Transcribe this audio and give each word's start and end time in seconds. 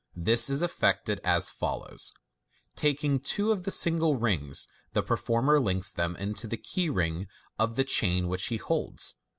This 0.15 0.49
is 0.49 0.63
effected 0.63 1.21
as 1.23 1.51
follows:— 1.51 2.11
Taking 2.75 3.19
two 3.19 3.51
of 3.51 3.65
the 3.65 3.69
single 3.69 4.15
rings, 4.15 4.67
the 4.93 5.03
performer 5.03 5.59
links 5.61 5.91
them 5.91 6.15
into 6.15 6.47
the 6.47 6.57
key 6.57 6.89
ring 6.89 7.27
of 7.59 7.75
the 7.75 7.83
chain 7.83 8.27
which 8.27 8.47
he 8.47 8.57
holds. 8.57 9.13